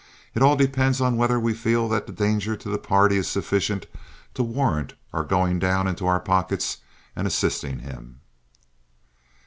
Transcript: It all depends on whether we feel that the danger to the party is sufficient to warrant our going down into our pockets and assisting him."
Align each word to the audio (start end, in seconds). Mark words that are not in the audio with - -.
It 0.33 0.41
all 0.41 0.55
depends 0.55 0.99
on 0.99 1.15
whether 1.15 1.39
we 1.39 1.53
feel 1.53 1.87
that 1.89 2.07
the 2.07 2.11
danger 2.11 2.55
to 2.57 2.69
the 2.69 2.79
party 2.79 3.17
is 3.17 3.27
sufficient 3.27 3.85
to 4.33 4.41
warrant 4.41 4.95
our 5.13 5.23
going 5.23 5.59
down 5.59 5.87
into 5.87 6.07
our 6.07 6.19
pockets 6.19 6.77
and 7.15 7.27
assisting 7.27 7.77
him." 7.77 8.19